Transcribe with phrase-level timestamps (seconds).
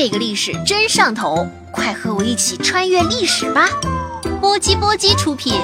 [0.00, 3.68] 这个历史真上头，快和我一起穿越历史吧！
[4.40, 5.60] 波叽波叽出品，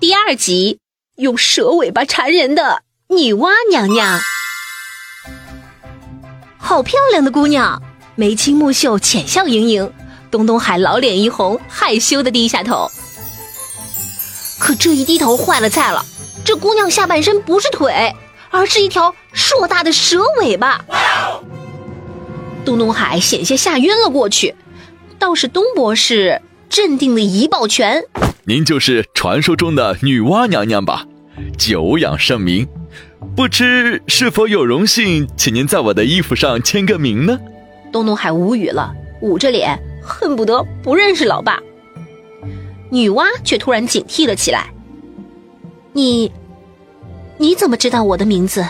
[0.00, 0.78] 第二集
[1.16, 4.18] 用蛇尾巴缠人的女娲娘娘。
[6.56, 7.82] 好漂亮的姑娘，
[8.14, 9.92] 眉清目秀，浅笑盈盈。
[10.30, 12.90] 东东海老脸一红，害羞的低下头。
[14.58, 16.02] 可这一低头坏了菜了，
[16.46, 18.16] 这姑娘下半身不是腿，
[18.50, 20.82] 而是一条硕大的蛇尾巴。
[22.66, 24.54] 东东海险些吓晕了过去，
[25.20, 28.02] 倒是东博士镇定的一抱拳
[28.44, 31.06] ：“您就是传说中的女娲娘娘吧？
[31.56, 32.66] 久仰盛名，
[33.36, 37.38] 不知是否有荣幸，请您在我的衣服上签个名呢？”
[37.92, 38.92] 东东海无语了，
[39.22, 41.60] 捂着脸，恨不得不认识老爸。
[42.90, 44.70] 女娲却突然警惕了起来
[45.94, 46.32] ：“你，
[47.38, 48.66] 你怎么知道我的名字？”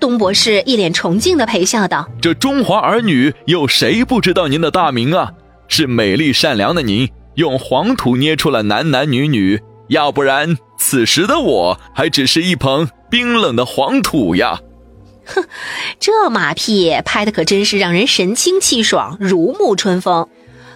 [0.00, 5.30] 东博士一脸崇敬的陪笑道：“这中华儿女有谁不知道您的大名啊？
[5.68, 14.58] 是美丽善良的您，用黄土捏出了男男女女，要不然此时的我还只是一捧冰冷的黄土呀！”
[15.26, 15.44] 哼，
[16.00, 20.26] 这马屁拍的可真是让人神清气爽，如沐春风。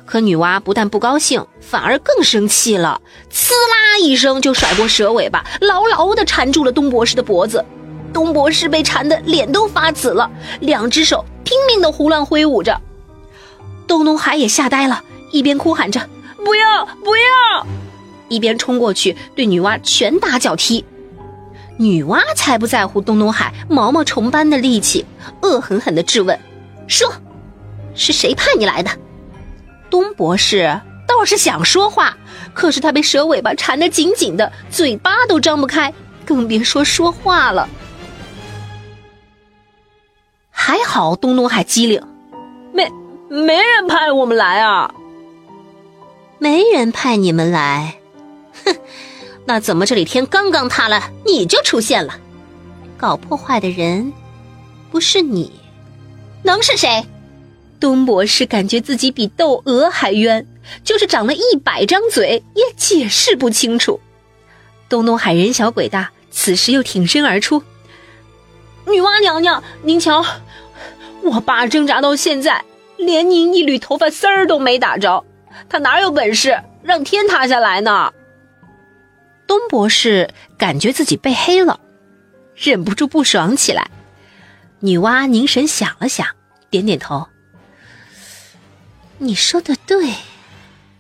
[0.07, 3.01] 可女娲不但不高兴，反而更生气了，
[3.33, 7.65] 呲啦一声就甩过蛇尾巴，牢牢的缠住了东博士的脖子。
[8.15, 12.81] 东博士被缠得脸都发紫了，两只手拼命的胡乱挥舞着。
[13.87, 16.01] 东东海也吓呆了，一边哭喊着
[16.45, 17.67] “不要不要”，
[18.31, 20.85] 一边冲过去对女娲拳打脚踢。
[21.77, 25.05] 女娲才不在乎东东海毛毛虫般的力气，
[25.43, 26.39] 恶狠狠地质问
[26.87, 27.13] ：“说，
[27.97, 28.91] 是谁派你来的？”
[29.91, 32.17] 东博士倒是想说话，
[32.55, 35.93] 可是他被蛇尾巴缠得紧紧的，嘴巴都张不开，
[36.25, 37.69] 更别说说话了。
[40.67, 42.01] 还好东东海机灵，
[42.73, 42.91] 没
[43.29, 44.95] 没人派我们来啊，
[46.39, 47.99] 没人派你们来，
[48.65, 48.75] 哼，
[49.45, 52.19] 那怎么这里天刚刚塌了你就出现了？
[52.97, 54.11] 搞破坏的人
[54.91, 55.53] 不是你，
[56.43, 57.05] 能是谁？
[57.79, 60.47] 东博士感觉自己比窦娥还冤，
[60.83, 64.01] 就是长了一百张嘴也解释不清楚。
[64.89, 67.63] 东东海人小鬼大，此时又挺身而出。
[68.87, 70.25] 女娲娘娘，您瞧，
[71.25, 72.65] 我爸挣扎到现在，
[72.97, 75.25] 连您一缕头发丝儿都没打着，
[75.69, 78.13] 他哪有本事让天塌下来呢？
[79.47, 81.81] 东博士感觉自己被黑了，
[82.55, 83.91] 忍不住不爽起来。
[84.81, 86.27] 女娲凝神想了想，
[86.71, 87.29] 点点头
[89.19, 90.13] ：“你说的对，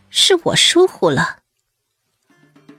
[0.09, 1.39] 是我疏忽了。”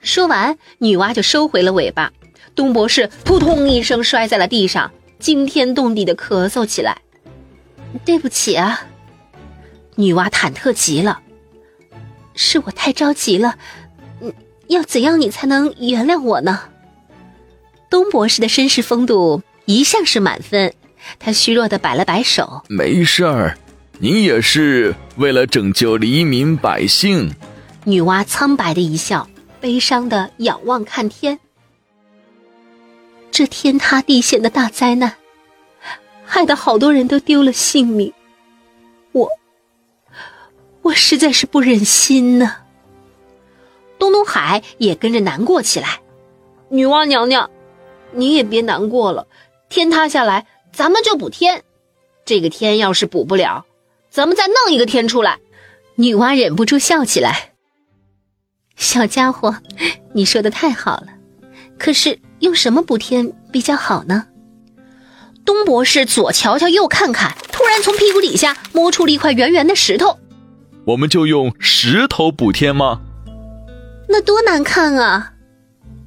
[0.01, 2.11] 说完，女娲就收回了尾巴。
[2.55, 7.01] 东博士扑通一声摔在了地上，惊天动地的咳嗽起来。
[8.03, 8.81] 对不起啊，
[9.95, 11.21] 女娲忐忑极了，
[12.33, 13.57] 是我太着急了。
[14.21, 14.33] 嗯，
[14.67, 16.61] 要怎样你才能原谅我呢？
[17.89, 20.73] 东博士的绅士风度一向是满分，
[21.19, 23.57] 他虚弱的摆了摆手，没事儿，
[23.99, 27.33] 你也是为了拯救黎民百姓。
[27.85, 29.29] 女娲苍白的一笑，
[29.61, 31.39] 悲伤的仰望看天。
[33.31, 35.13] 这天塌地陷的大灾难，
[36.35, 38.13] 害得好多人都丢了性命，
[39.13, 39.29] 我，
[40.81, 42.57] 我实在是不忍心呢。
[43.97, 46.01] 东东海也跟着难过起来。
[46.67, 47.49] 女娲娘娘，
[48.11, 49.25] 你也别难过了，
[49.69, 51.63] 天塌下来，咱们就补天。
[52.25, 53.65] 这个天要是补不了，
[54.09, 55.39] 咱们再弄一个天出来。
[55.95, 57.53] 女娲忍不住笑起来。
[58.75, 59.55] 小家伙，
[60.11, 61.07] 你说的太好了，
[61.79, 62.19] 可是。
[62.39, 64.27] 用什么补天比较好呢？
[65.45, 70.17] 东博士左瞧瞧右看看，突然从屁股底下摸出了一块圆圆的石头。
[70.85, 73.01] 我们就用石头补天吗？
[74.09, 75.33] 那多难看啊！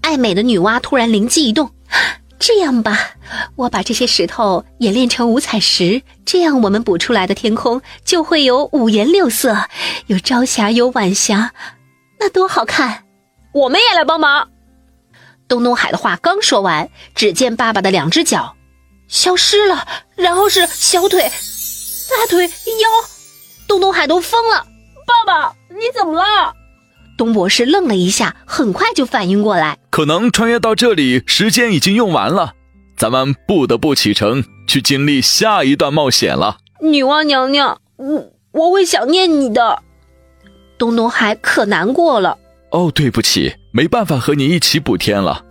[0.02, 1.70] 爱美的女娲突然灵机一动，
[2.38, 2.98] 这样吧，
[3.56, 9.56] 我把这些石头演练成五彩石，这样我们补出来的天空就会有五颜六色，
[10.06, 11.52] 有朝霞，有晚霞，
[12.18, 13.04] 那多好看！
[13.52, 14.48] 我们也来帮忙。
[15.48, 18.54] 东东海的话刚说完，只见爸爸的两只脚
[19.08, 22.88] 消失了，然后是小腿、大腿、腰，
[23.66, 24.66] 东东海都疯了。
[25.06, 26.54] 爸爸，你怎么了？
[27.16, 32.52] 东博士愣了一下，很快就反应过来，可能穿越到这里时间已经用完了，
[32.96, 36.58] 咱们不得不启程去经历下一段冒险了。
[36.80, 39.82] 女娲娘娘，我我会想念你的。
[40.78, 42.38] 东东海可难过了。
[42.70, 45.44] 哦，对不起，没办法和你一起补天了。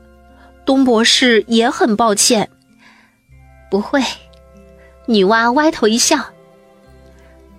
[0.65, 2.49] 东博士也很抱歉。
[3.69, 4.01] 不会，
[5.05, 6.17] 女娲歪头一笑。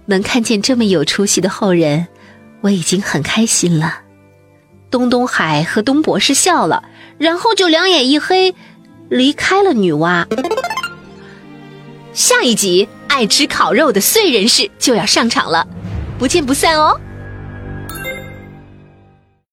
[0.06, 2.08] 能看见这么有出息的后人，
[2.62, 4.00] 我已经很开心了。
[4.90, 6.82] 东东海和东博士笑了，
[7.18, 8.54] 然后就两眼一黑，
[9.10, 10.26] 离开了女娲。
[12.14, 15.68] 下一集爱吃烤肉的燧人氏就要上场了，
[16.18, 16.98] 不见不散哦。